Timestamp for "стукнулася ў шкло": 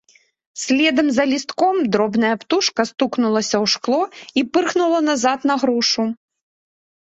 2.91-4.01